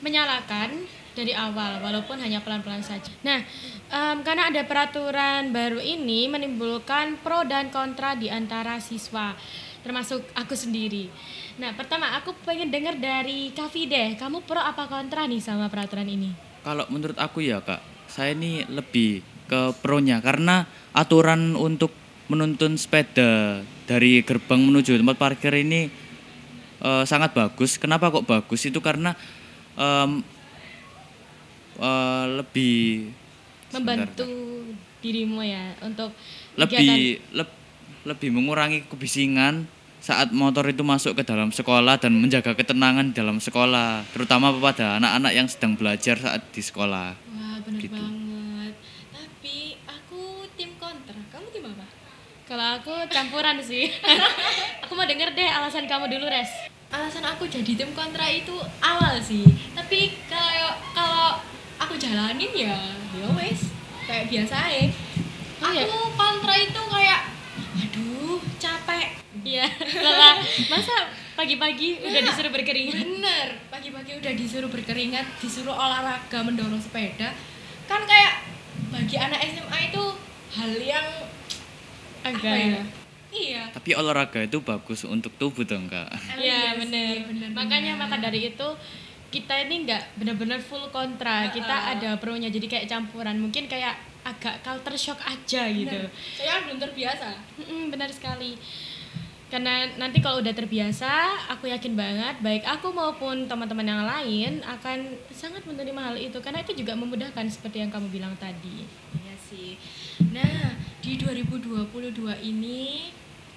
menyalakan 0.00 0.88
dari 1.12 1.36
awal 1.36 1.84
walaupun 1.84 2.16
hanya 2.24 2.40
pelan-pelan 2.40 2.80
saja. 2.80 3.12
Nah, 3.20 3.44
um, 3.92 4.24
karena 4.24 4.48
ada 4.48 4.64
peraturan 4.64 5.52
baru 5.52 5.76
ini 5.76 6.24
menimbulkan 6.24 7.20
pro 7.20 7.44
dan 7.44 7.68
kontra 7.68 8.16
di 8.16 8.32
antara 8.32 8.80
siswa 8.80 9.36
termasuk 9.84 10.24
aku 10.32 10.56
sendiri. 10.56 11.12
Nah, 11.60 11.76
pertama 11.76 12.16
aku 12.16 12.32
pengen 12.48 12.72
dengar 12.72 12.96
dari 12.96 13.52
Kavi 13.52 13.82
deh, 13.84 14.08
kamu 14.16 14.40
pro 14.48 14.56
apa 14.56 14.88
kontra 14.88 15.28
nih 15.28 15.44
sama 15.44 15.68
peraturan 15.68 16.08
ini? 16.08 16.32
Kalau 16.64 16.88
menurut 16.88 17.20
aku 17.20 17.44
ya 17.44 17.60
kak, 17.60 17.84
saya 18.08 18.32
ini 18.32 18.64
lebih 18.72 19.33
ke 19.48 19.76
pro-nya 19.84 20.24
karena 20.24 20.64
aturan 20.96 21.58
untuk 21.58 21.92
menuntun 22.32 22.80
sepeda 22.80 23.60
dari 23.84 24.24
gerbang 24.24 24.60
menuju 24.64 24.96
tempat 24.96 25.16
parkir 25.20 25.52
ini 25.52 25.92
uh, 26.80 27.04
sangat 27.04 27.36
bagus. 27.36 27.76
Kenapa 27.76 28.08
kok 28.08 28.24
bagus? 28.24 28.64
Itu 28.64 28.80
karena 28.80 29.12
um, 29.76 30.24
uh, 31.78 32.26
lebih 32.40 33.12
membantu 33.74 34.24
sebentar. 34.24 35.02
dirimu 35.02 35.40
ya 35.44 35.74
untuk 35.82 36.14
lebih 36.54 37.20
le, 37.34 37.44
lebih 38.06 38.30
mengurangi 38.30 38.86
kebisingan 38.86 39.66
saat 40.04 40.36
motor 40.36 40.68
itu 40.68 40.84
masuk 40.84 41.16
ke 41.16 41.24
dalam 41.24 41.48
sekolah 41.48 41.96
dan 41.96 42.12
menjaga 42.12 42.52
ketenangan 42.52 43.16
dalam 43.16 43.40
sekolah 43.40 44.04
terutama 44.12 44.52
pada 44.52 45.00
anak-anak 45.00 45.32
yang 45.32 45.48
sedang 45.48 45.74
belajar 45.74 46.20
saat 46.20 46.44
di 46.52 46.60
sekolah 46.60 47.16
wah 47.16 47.56
benar 47.64 47.80
gitu. 47.80 47.96
banget 47.96 48.23
kalau 52.54 52.78
aku 52.78 52.94
campuran 53.10 53.58
sih. 53.58 53.90
Aku 54.86 54.94
mau 54.94 55.02
denger 55.02 55.34
deh 55.34 55.50
alasan 55.50 55.90
kamu 55.90 56.06
dulu 56.06 56.30
res. 56.30 56.70
Alasan 56.94 57.26
aku 57.26 57.50
jadi 57.50 57.66
tim 57.74 57.90
kontra 57.98 58.30
itu 58.30 58.54
awal 58.78 59.18
sih. 59.18 59.42
Tapi 59.74 60.14
kalau 60.30 60.70
kalau 60.94 61.42
aku 61.82 61.98
jalanin 61.98 62.54
ya 62.54 62.78
ya 63.10 63.26
wes 63.34 63.74
kayak 64.06 64.30
biasa 64.30 64.70
ya 64.70 64.86
aku 65.58 65.98
kontra 66.14 66.54
itu 66.54 66.78
kayak 66.78 67.26
aduh 67.58 68.38
capek. 68.62 69.18
Iya 69.42 69.66
lelah. 69.98 70.38
Masa 70.70 71.10
pagi-pagi 71.34 72.06
udah 72.06 72.20
disuruh 72.22 72.54
berkeringat? 72.54 73.02
Bener 73.02 73.48
pagi-pagi 73.66 74.14
udah 74.22 74.32
disuruh 74.38 74.70
berkeringat 74.70 75.26
disuruh 75.42 75.74
olahraga 75.74 76.38
mendorong 76.46 76.78
sepeda. 76.78 77.34
Kan 77.90 78.06
kayak 78.06 78.46
bagi 78.94 79.18
anak 79.18 79.42
SMA 79.42 79.90
itu 79.90 80.04
hal 80.54 80.70
yang 80.78 81.08
agak 82.24 82.56
ya 82.56 82.80
iya 83.34 83.62
Tapi 83.74 83.90
olahraga 83.98 84.46
itu 84.46 84.62
bagus 84.62 85.02
untuk 85.02 85.34
tubuh 85.34 85.66
dong 85.66 85.90
kak. 85.90 86.06
Iya 86.38 86.78
bener. 86.78 87.26
bener, 87.26 87.50
Makanya 87.50 87.98
maka 87.98 88.22
dari 88.22 88.54
itu 88.54 88.68
kita 89.34 89.66
ini 89.66 89.82
nggak 89.82 90.14
benar-benar 90.14 90.62
full 90.62 90.86
kontra. 90.94 91.50
Kita 91.50 91.98
ada 91.98 92.14
pronya 92.22 92.46
jadi 92.46 92.62
kayak 92.70 92.86
campuran. 92.86 93.34
Mungkin 93.42 93.66
kayak 93.66 93.98
agak 94.22 94.62
culture 94.62 94.94
shock 94.94 95.20
aja 95.26 95.68
gitu. 95.68 95.90
Bener. 95.90 96.08
saya 96.38 96.48
kan 96.56 96.60
belum 96.70 96.78
terbiasa 96.80 97.28
Mm-mm, 97.60 97.92
benar 97.92 98.08
sekali. 98.08 98.56
Karena 99.52 99.86
nanti 100.00 100.18
kalau 100.18 100.42
udah 100.42 100.50
terbiasa, 100.50 101.46
aku 101.46 101.70
yakin 101.70 101.94
banget 101.94 102.42
baik 102.42 102.66
aku 102.66 102.90
maupun 102.90 103.46
teman-teman 103.46 103.86
yang 103.86 104.02
lain 104.02 104.52
akan 104.66 105.14
sangat 105.30 105.62
menerima 105.62 106.00
hal 106.00 106.16
itu 106.18 106.38
karena 106.42 106.64
itu 106.64 106.74
juga 106.74 106.98
memudahkan 106.98 107.46
seperti 107.46 107.84
yang 107.84 107.90
kamu 107.92 108.10
bilang 108.10 108.34
tadi. 108.40 108.82
Iya 109.14 109.34
sih. 109.38 109.78
Nah, 110.34 110.73
di 111.04 111.20
2022 111.20 111.84
ini 112.42 113.12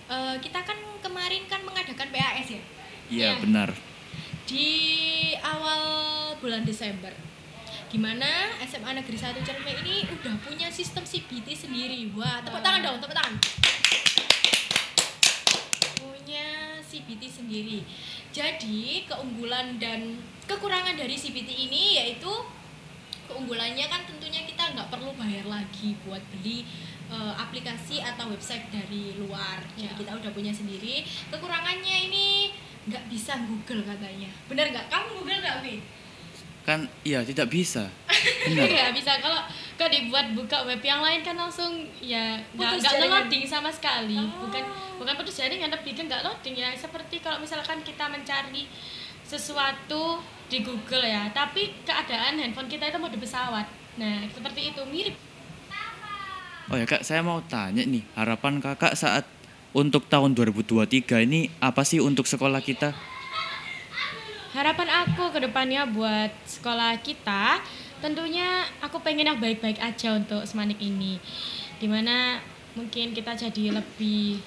eh, 0.06 0.36
kita 0.38 0.60
kan 0.62 0.76
kemarin 1.00 1.48
kan 1.48 1.64
mengadakan 1.64 2.12
PAS 2.12 2.48
ya 2.50 2.62
Iya 3.08 3.30
Iya. 3.30 3.40
benar. 3.40 3.70
di 4.44 4.68
awal 5.38 5.84
bulan 6.38 6.64
Desember. 6.64 7.12
Gimana 7.88 8.28
SMA 8.62 8.92
Negeri 8.94 9.16
1 9.16 9.40
Cerme 9.42 9.72
ini 9.78 10.04
udah 10.06 10.36
punya 10.40 10.68
sistem 10.70 11.04
CBT 11.04 11.52
sendiri. 11.54 12.08
Wah, 12.12 12.40
tepuk 12.40 12.60
tangan 12.60 12.80
dong, 12.82 12.98
tepuk 12.98 13.12
tangan. 13.12 13.36
Punya 15.98 16.48
CBT 16.82 17.24
sendiri. 17.28 17.84
Jadi, 18.30 19.04
keunggulan 19.04 19.76
dan 19.76 20.16
kekurangan 20.46 20.96
dari 20.96 21.16
CBT 21.16 21.48
ini 21.50 21.96
yaitu 21.98 22.32
keunggulannya 23.26 23.84
kan 23.86 24.04
tentunya 24.04 24.44
kita 24.44 24.64
nggak 24.70 24.88
perlu 24.88 25.07
bayar 25.18 25.46
lagi 25.46 25.98
buat 26.02 26.22
beli 26.30 26.62
eh, 27.08 27.34
aplikasi 27.36 28.00
atau 28.00 28.30
website 28.30 28.70
dari 28.70 29.18
luar 29.18 29.60
jadi 29.74 29.86
Ya. 29.86 29.96
kita 29.96 30.12
udah 30.14 30.32
punya 30.32 30.52
sendiri 30.52 31.02
kekurangannya 31.28 32.08
ini 32.08 32.54
nggak 32.86 33.04
bisa 33.08 33.36
Google 33.44 33.84
katanya 33.84 34.32
bener 34.46 34.70
nggak 34.70 34.88
kamu 34.88 35.08
Google 35.18 35.40
nggak 35.40 35.60
Vi? 35.60 35.76
Kan 36.64 36.84
iya 37.02 37.24
tidak 37.24 37.48
bisa. 37.48 37.88
Benar. 38.44 38.68
Iya 38.68 38.86
bisa 38.92 39.16
kalau 39.18 39.40
kalau 39.76 39.88
dibuat 39.88 40.36
buka 40.36 40.64
web 40.64 40.80
yang 40.82 41.00
lain 41.00 41.20
kan 41.22 41.32
langsung 41.34 41.80
ya 41.98 42.36
nggak 42.52 42.76
nggak 42.78 43.08
loading 43.08 43.44
sama 43.44 43.72
sekali 43.72 44.20
Oh. 44.20 44.44
bukan 44.44 44.64
bukan 45.00 45.16
putus 45.16 45.40
jaringan 45.40 45.68
tapi 45.68 45.96
nggak 45.96 46.28
loading 46.28 46.56
ya 46.58 46.76
seperti 46.76 47.24
kalau 47.24 47.40
misalkan 47.40 47.80
kita 47.82 48.08
mencari 48.08 48.68
sesuatu 49.24 50.20
di 50.48 50.60
Google 50.60 51.04
ya 51.04 51.28
tapi 51.32 51.72
keadaan 51.84 52.36
handphone 52.36 52.68
kita 52.68 52.88
itu 52.88 52.96
mode 52.96 53.16
pesawat 53.16 53.68
nah 53.98 54.24
seperti 54.30 54.74
itu 54.74 54.82
mirip. 54.88 55.16
Oh 56.68 56.76
ya 56.76 56.84
kak, 56.84 57.02
saya 57.02 57.24
mau 57.24 57.40
tanya 57.48 57.84
nih, 57.88 58.04
harapan 58.14 58.60
kakak 58.60 58.94
saat 58.94 59.24
untuk 59.72 60.08
tahun 60.12 60.36
2023 60.36 61.24
ini 61.24 61.48
apa 61.64 61.88
sih 61.88 62.04
untuk 62.04 62.28
sekolah 62.28 62.60
kita? 62.60 62.92
harapan 64.58 64.90
aku 65.06 65.30
ke 65.30 65.40
depannya 65.46 65.86
buat 65.86 66.34
sekolah 66.50 66.98
kita 67.06 67.62
tentunya 68.02 68.66
aku 68.82 68.98
pengen 69.06 69.30
yang 69.30 69.38
baik-baik 69.38 69.78
aja 69.78 70.18
untuk 70.18 70.42
Semanik 70.50 70.82
ini. 70.82 71.22
Di 71.78 71.86
mana 71.86 72.42
mungkin 72.74 73.14
kita 73.14 73.38
jadi 73.38 73.78
lebih 73.78 74.42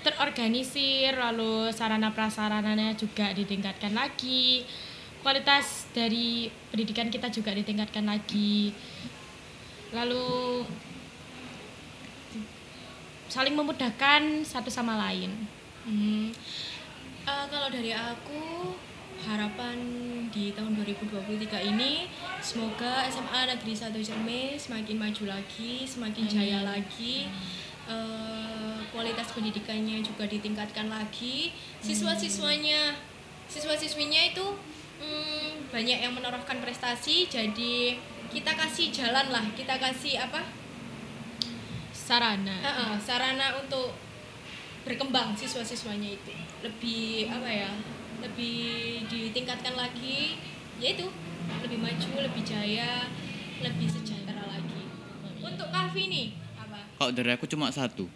terorganisir 0.00 1.14
lalu 1.14 1.68
sarana 1.68 2.10
prasarananya 2.16 2.96
juga 2.96 3.30
ditingkatkan 3.36 3.92
lagi 3.92 4.64
kualitas 5.22 5.86
dari 5.94 6.50
pendidikan 6.74 7.08
kita 7.08 7.30
juga 7.30 7.54
ditingkatkan 7.54 8.04
lagi 8.04 8.74
lalu 9.94 10.66
saling 13.32 13.56
memudahkan 13.56 14.44
satu 14.44 14.68
sama 14.68 14.98
lain 14.98 15.62
Hmm, 15.82 16.30
eh, 17.26 17.44
kalau 17.50 17.66
dari 17.66 17.90
aku 17.90 18.70
harapan 19.26 19.78
di 20.30 20.54
tahun 20.54 20.78
2023 20.78 21.58
ini 21.58 22.06
semoga 22.38 23.02
SMA 23.10 23.50
Negeri 23.50 23.74
1 23.74 23.98
Cerme 23.98 24.54
semakin 24.54 24.94
maju 24.94 25.24
lagi, 25.26 25.82
semakin 25.82 26.24
jaya 26.30 26.62
lagi. 26.62 27.26
Eh, 27.90 28.78
kualitas 28.94 29.34
pendidikannya 29.34 30.06
juga 30.06 30.22
ditingkatkan 30.30 30.86
lagi. 30.86 31.50
Siswa-siswanya, 31.82 32.94
siswa-siswinya 33.50 34.30
itu 34.30 34.54
hmm, 35.02 35.74
banyak 35.74 35.98
yang 36.06 36.14
menorehkan 36.14 36.62
prestasi. 36.62 37.26
Jadi 37.26 37.98
kita 38.30 38.54
kasih 38.54 38.94
jalan 38.94 39.34
lah, 39.34 39.44
kita 39.58 39.76
kasih 39.82 40.22
apa? 40.22 40.62
sarana. 42.02 42.56
Heeh, 42.58 42.92
sarana 42.98 43.56
untuk 43.56 43.94
berkembang 44.82 45.32
siswa-siswanya 45.38 46.12
itu. 46.12 46.34
Lebih 46.60 47.30
apa 47.30 47.48
ya? 47.48 47.70
Lebih 48.20 49.06
ditingkatkan 49.06 49.78
lagi 49.78 50.36
yaitu 50.82 51.06
lebih 51.62 51.78
maju 51.78 52.10
lebih 52.18 52.42
jaya 52.42 53.06
lebih 53.62 53.86
sejahtera 53.86 54.42
lagi. 54.50 54.82
Untuk 55.38 55.70
Kavi 55.70 56.02
nih 56.10 56.26
apa? 56.58 56.78
Kalau 56.98 57.12
dari 57.14 57.30
aku 57.30 57.46
cuma 57.46 57.70
satu, 57.70 58.10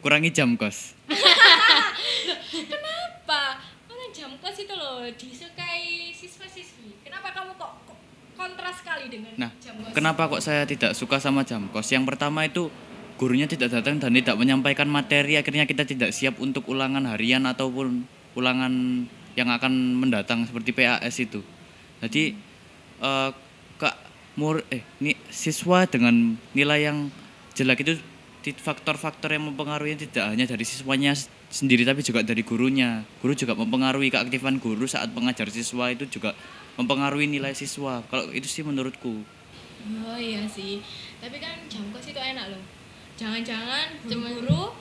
kurangi 0.00 0.32
jam 0.32 0.56
kos. 0.56 0.96
apa 3.24 3.56
karena 3.88 4.06
jam 4.16 4.32
kos 4.40 4.56
itu 4.56 4.72
loh? 4.72 5.04
Kenapa 5.04 5.63
kamu 7.44 7.52
kok, 7.60 7.72
kok 7.84 7.98
kontras 8.32 8.74
sekali 8.80 9.12
dengan 9.12 9.32
Nah, 9.36 9.50
jam 9.60 9.76
kos 9.76 9.92
kenapa 9.92 10.22
kok 10.32 10.40
saya 10.40 10.64
tidak 10.64 10.96
suka 10.96 11.20
sama 11.20 11.44
jam 11.44 11.68
kos? 11.68 11.92
Yang 11.92 12.08
pertama 12.08 12.48
itu 12.48 12.72
gurunya 13.20 13.44
tidak 13.44 13.70
datang 13.70 14.00
dan 14.00 14.16
tidak 14.16 14.40
menyampaikan 14.40 14.88
materi, 14.88 15.36
akhirnya 15.36 15.68
kita 15.68 15.84
tidak 15.84 16.10
siap 16.16 16.40
untuk 16.40 16.66
ulangan 16.66 17.04
harian 17.04 17.44
ataupun 17.44 18.08
ulangan 18.34 19.06
yang 19.36 19.52
akan 19.52 20.00
mendatang 20.00 20.48
seperti 20.48 20.72
PAS 20.72 21.14
itu. 21.20 21.44
Jadi 22.00 22.34
eh, 23.04 23.30
kak 23.78 23.96
mur 24.34 24.64
eh 24.72 24.82
ini 24.98 25.14
siswa 25.30 25.86
dengan 25.86 26.34
nilai 26.56 26.90
yang 26.90 26.98
jelek 27.54 27.86
itu 27.86 27.94
faktor-faktor 28.60 29.30
yang 29.30 29.46
mempengaruhi 29.46 29.96
tidak 29.96 30.34
hanya 30.34 30.44
dari 30.44 30.66
siswanya 30.66 31.14
sendiri 31.54 31.86
tapi 31.86 32.02
juga 32.02 32.26
dari 32.26 32.42
gurunya. 32.42 33.06
Guru 33.22 33.38
juga 33.38 33.54
mempengaruhi 33.54 34.10
keaktifan 34.10 34.58
guru 34.58 34.90
saat 34.90 35.14
mengajar 35.14 35.46
siswa 35.54 35.94
itu 35.94 36.10
juga 36.10 36.34
mempengaruhi 36.74 37.30
nilai 37.30 37.54
siswa. 37.54 38.02
Kalau 38.10 38.34
itu 38.34 38.50
sih 38.50 38.66
menurutku. 38.66 39.22
Oh 39.84 40.18
iya 40.18 40.42
sih, 40.50 40.82
tapi 41.22 41.38
kan 41.38 41.54
jam 41.70 41.84
kos 41.94 42.10
itu 42.10 42.18
enak 42.18 42.50
loh. 42.50 42.62
Jangan-jangan 43.14 44.02
guru-guru 44.10 44.74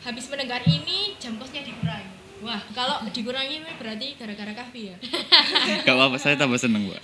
habis 0.00 0.24
mendengar 0.32 0.64
ini 0.64 1.12
jam 1.20 1.36
kosnya 1.36 1.60
dikurangi. 1.66 2.24
Wah, 2.44 2.60
kalau 2.76 3.00
dikurangi 3.08 3.64
berarti 3.80 4.20
gara-gara 4.20 4.52
kahfi 4.52 4.92
ya. 4.92 4.96
Gak 5.86 5.96
apa-apa, 5.96 6.16
saya 6.20 6.36
tambah 6.36 6.60
seneng, 6.60 6.92
Mbak. 6.92 7.00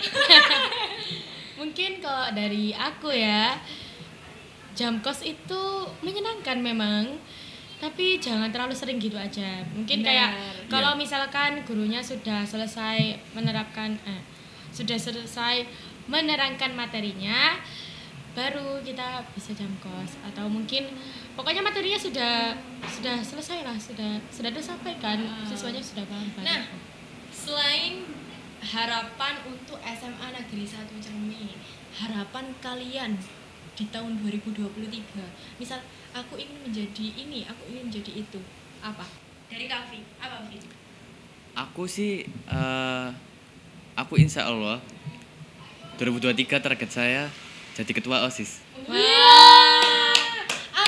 Mungkin 1.59 1.97
kalau 1.97 2.29
dari 2.29 2.77
aku 2.77 3.09
ya, 3.09 3.57
jam 4.77 5.01
kos 5.01 5.25
itu 5.25 5.61
menyenangkan 6.05 6.61
memang, 6.61 7.17
tapi 7.81 8.21
jangan 8.21 8.53
terlalu 8.53 8.77
sering 8.77 9.01
gitu 9.01 9.17
aja. 9.17 9.65
Mungkin 9.73 10.05
Benar. 10.05 10.07
kayak 10.07 10.29
kalau 10.69 10.93
Iya. 10.93 11.01
misalkan 11.01 11.51
gurunya 11.65 11.97
sudah 11.97 12.45
selesai 12.45 13.01
menerapkan, 13.33 13.97
eh, 14.05 14.21
sudah 14.69 14.93
selesai 14.95 15.65
menerangkan 16.05 16.71
materinya, 16.71 17.57
baru 18.31 18.79
kita 18.79 19.25
bisa 19.33 19.51
jam 19.51 19.67
kos 19.81 20.15
atau 20.23 20.47
mungkin 20.47 20.87
pokoknya 21.33 21.59
materinya 21.59 21.99
sudah 21.99 22.55
sudah 22.85 23.19
selesai 23.19 23.59
lah 23.65 23.75
sudah 23.75 24.15
sudah 24.31 24.53
disampaikan 24.53 25.19
siswanya 25.43 25.83
sudah 25.83 26.05
paham 26.07 26.29
baru. 26.37 26.45
Nah, 26.47 26.61
selain 27.27 28.07
harapan 28.61 29.35
untuk 29.43 29.81
SMA 29.83 30.27
Negeri 30.31 30.63
1 30.63 30.95
Cermi, 31.01 31.57
harapan 31.97 32.45
kalian 32.61 33.17
di 33.73 33.85
tahun 33.87 34.19
2023. 34.19 34.61
Misal 35.57 35.79
aku 36.11 36.35
ingin 36.35 36.59
menjadi 36.61 37.05
ini, 37.17 37.47
aku 37.47 37.61
ingin 37.71 37.87
menjadi 37.87 38.11
itu. 38.19 38.39
Apa? 38.81 39.05
Dari 39.47 39.65
Kavi. 39.67 39.99
Apa, 40.19 40.37
Vi? 40.47 40.59
Aku 41.51 41.83
sih, 41.83 42.23
eh, 42.27 43.07
aku 43.93 44.15
insya 44.15 44.47
Allah 44.47 44.79
2023 45.97 46.63
target 46.63 46.89
saya 46.89 47.23
jadi 47.75 47.91
ketua 47.91 48.23
OSIS. 48.23 48.63
Wah. 48.87 50.11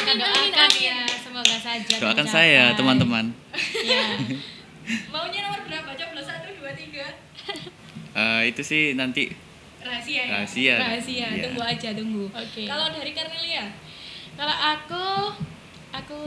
Kita 0.04 0.20
Amin, 0.20 0.20
amin, 0.20 0.52
doakan 0.52 0.68
amin. 0.68 0.84
ya, 0.84 1.00
semoga 1.16 1.56
saja 1.56 1.96
Doakan 1.96 2.28
saya, 2.28 2.64
teman-teman. 2.76 3.32
Ya. 3.84 4.04
Maunya 5.08 5.40
nomor 5.48 5.64
berapa? 5.64 5.96
Coblos 5.96 6.28
1, 6.28 6.60
2, 6.60 6.76
3. 6.76 7.08
Eh, 8.14 8.42
itu 8.52 8.62
sih 8.62 8.94
nanti 8.94 9.32
Rahasia 9.84 10.22
ya? 10.24 10.34
Rahasia. 10.40 10.74
Rahasia, 10.80 11.28
Iya. 11.30 11.44
tunggu 11.48 11.62
aja, 11.62 11.90
tunggu. 11.94 12.26
Oke. 12.32 12.64
Kalau 12.66 12.88
dari 12.90 13.12
Cornelia? 13.12 13.66
Kalau 14.34 14.56
aku, 14.56 15.06
aku 15.94 16.22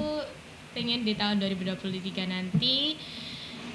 pengen 0.77 1.03
di 1.03 1.17
tahun 1.17 1.41
2023 1.41 2.29
nanti 2.29 3.01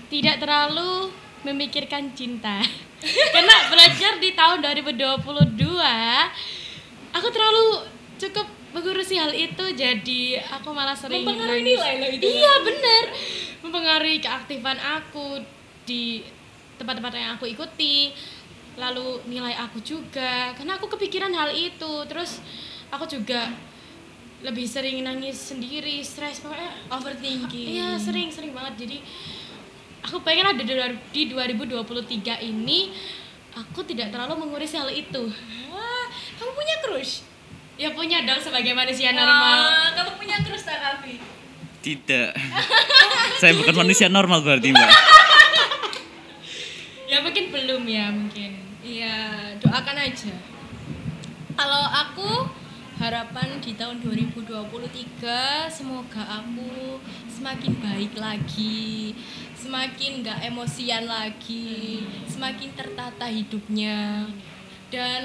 tidak 0.08 0.38
terlalu 0.38 1.10
memikirkan 1.42 2.14
cinta. 2.14 2.62
Karena 3.34 3.56
belajar 3.74 4.22
di 4.22 4.38
tahun 4.38 4.62
2022 4.62 5.58
aku 7.12 7.28
terlalu 7.34 7.66
cukup 8.22 8.46
mengurusi 8.72 9.20
hal 9.20 9.34
itu 9.34 9.66
jadi 9.76 10.24
aku 10.48 10.72
malah 10.72 10.96
sering 10.96 11.26
Mempengaruhi 11.28 11.66
nilai 11.66 11.94
lo 12.00 12.08
itu. 12.08 12.24
Iya, 12.24 12.54
bener 12.64 13.04
Mempengaruhi 13.66 14.18
keaktifan 14.22 14.78
aku 14.80 15.42
di 15.84 16.24
tempat-tempat 16.78 17.12
yang 17.18 17.34
aku 17.36 17.50
ikuti. 17.50 18.14
Lalu 18.76 19.28
nilai 19.28 19.56
aku 19.58 19.80
juga 19.80 20.52
karena 20.54 20.76
aku 20.76 20.88
kepikiran 20.90 21.32
hal 21.32 21.52
itu. 21.52 21.94
Terus 22.08 22.40
aku 22.88 23.08
juga 23.08 23.52
lebih 24.42 24.66
sering 24.66 25.06
nangis 25.06 25.54
sendiri, 25.54 26.02
stres 26.02 26.42
pokoknya 26.42 26.74
overthinking 26.90 27.78
Iya 27.78 27.94
sering 28.02 28.34
sering 28.34 28.58
banget 28.58 28.74
jadi 28.82 28.98
aku 30.02 30.18
pengen 30.26 30.50
ada 30.50 30.58
di 30.58 30.74
dua- 30.74 30.98
di 31.14 31.30
2023 31.30 32.42
ini 32.42 32.90
aku 33.54 33.86
tidak 33.86 34.10
terlalu 34.10 34.42
mengurusi 34.42 34.82
hal 34.82 34.90
itu. 34.90 35.30
wah 35.70 36.06
kamu 36.36 36.52
punya 36.52 36.76
crush 36.82 37.22
Ya 37.78 37.94
punya 37.94 38.22
dong 38.22 38.38
sebagai 38.38 38.74
manusia 38.74 39.10
normal. 39.10 39.58
Wah, 39.58 39.90
kamu 39.94 40.12
punya 40.18 40.38
crush 40.42 40.66
tak 40.66 40.78
Kavi 40.78 41.18
Tidak. 41.82 42.30
Saya 43.38 43.54
bukan 43.54 43.74
manusia 43.76 44.06
normal 44.06 44.42
berarti, 44.42 44.70
Mbak. 44.70 44.90
Ya 47.12 47.20
mungkin 47.20 47.52
belum 47.52 47.84
ya 47.86 48.08
mungkin. 48.08 48.51
Doakan 49.72 50.04
aja. 50.04 50.36
Kalau 51.56 51.84
aku 51.88 52.44
harapan 53.00 53.56
di 53.64 53.72
tahun 53.80 54.04
2023 54.04 54.68
semoga 55.72 56.28
aku 56.28 57.00
semakin 57.32 57.80
baik 57.80 58.20
lagi, 58.20 59.16
semakin 59.56 60.28
nggak 60.28 60.44
emosian 60.52 61.08
lagi, 61.08 62.04
semakin 62.28 62.76
tertata 62.76 63.32
hidupnya 63.32 64.28
dan 64.92 65.24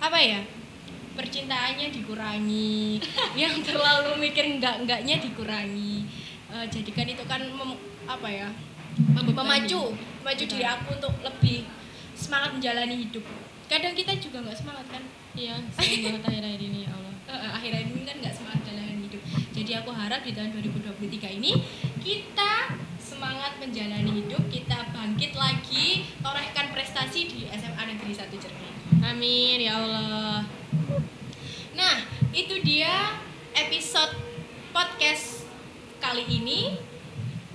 apa 0.00 0.16
ya 0.24 0.40
percintaannya 1.12 1.92
dikurangi, 1.92 2.96
yang 3.44 3.60
terlalu 3.60 4.24
mikir 4.24 4.56
enggak 4.56 4.80
enggaknya 4.80 5.20
dikurangi. 5.20 6.08
Eh, 6.48 6.64
jadikan 6.72 7.04
itu 7.04 7.28
kan 7.28 7.44
mem- 7.44 7.84
apa 8.08 8.24
ya 8.32 8.48
memacu 9.20 9.92
memacu 10.24 10.44
diri 10.48 10.64
aku 10.64 10.96
untuk 10.96 11.12
lebih 11.20 11.68
semangat 12.18 12.50
menjalani 12.58 13.06
hidup 13.06 13.22
kadang 13.70 13.94
kita 13.94 14.18
juga 14.18 14.42
nggak 14.42 14.58
semangat 14.58 14.86
kan 14.90 15.04
Iya, 15.38 15.54
sering 15.70 16.02
banget 16.02 16.22
akhir-akhir 16.26 16.62
ini 16.66 16.82
ya 16.82 16.90
Allah. 16.98 17.14
Akhir-akhir 17.62 17.94
ini 17.94 18.02
kan 18.02 18.16
nggak 18.18 18.34
semangat 18.34 18.58
menjalani 18.66 19.06
hidup 19.06 19.22
jadi 19.54 19.70
aku 19.82 19.90
harap 19.94 20.20
di 20.26 20.32
tahun 20.34 20.50
2023 20.50 21.38
ini 21.38 21.50
kita 22.02 22.74
semangat 22.98 23.62
menjalani 23.62 24.18
hidup 24.18 24.42
kita 24.50 24.90
bangkit 24.90 25.38
lagi 25.38 26.10
torehkan 26.18 26.74
prestasi 26.74 27.30
di 27.30 27.40
SMA 27.54 27.82
Negeri 27.86 28.12
1 28.18 28.34
Cermin 28.34 28.74
Amin 29.04 29.62
ya 29.62 29.78
Allah. 29.78 30.42
Nah, 31.76 31.96
itu 32.34 32.60
dia 32.66 33.14
episode 33.54 34.16
podcast 34.74 35.46
kali 36.02 36.26
ini. 36.26 36.76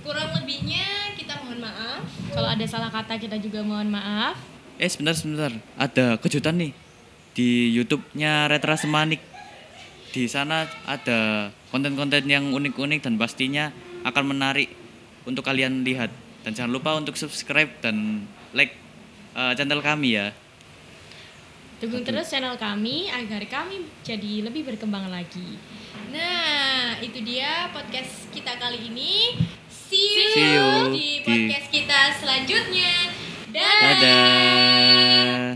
Kurang 0.03 0.35
lebihnya 0.35 1.15
kita 1.15 1.39
mohon 1.43 1.63
maaf. 1.63 2.03
Kalau 2.31 2.47
ada 2.47 2.65
salah 2.67 2.91
kata 2.91 3.19
kita 3.19 3.39
juga 3.39 3.63
mohon 3.63 3.91
maaf. 3.91 4.52
Eh, 4.81 4.89
sebentar 4.89 5.13
sebentar. 5.13 5.51
Ada 5.77 6.17
kejutan 6.17 6.57
nih 6.57 6.71
di 7.33 7.71
YouTube-nya 7.73 8.49
Retra 8.49 8.75
Semanik. 8.75 9.21
Di 10.13 10.29
sana 10.29 10.69
ada 10.85 11.49
konten-konten 11.73 12.25
yang 12.29 12.53
unik-unik 12.53 13.01
dan 13.01 13.17
pastinya 13.17 13.73
akan 14.05 14.33
menarik 14.37 14.69
untuk 15.25 15.45
kalian 15.45 15.81
lihat. 15.81 16.09
Dan 16.43 16.53
jangan 16.53 16.71
lupa 16.75 16.91
untuk 16.99 17.15
subscribe 17.15 17.69
dan 17.79 18.27
like 18.51 18.75
eh, 19.33 19.53
channel 19.55 19.81
kami 19.81 20.19
ya. 20.19 20.27
Dukung 21.79 22.03
terus 22.07 22.31
channel 22.31 22.55
kami 22.55 23.11
agar 23.11 23.43
kami 23.49 23.83
jadi 24.07 24.47
lebih 24.47 24.63
berkembang 24.63 25.11
lagi. 25.11 25.59
Nah, 26.13 26.95
itu 27.01 27.19
dia 27.25 27.67
podcast 27.73 28.29
kita 28.31 28.55
kali 28.55 28.87
ini. 28.87 29.35
See 29.67 29.99
you, 29.99 30.29
See 30.31 30.47
you 30.55 30.69
di 30.93 31.07
di- 31.21 31.21
podcast 31.25 31.67
kita 31.69 31.99
selanjutnya. 32.17 32.93
Dadah. 33.53 34.01
Dadah. 34.01 35.53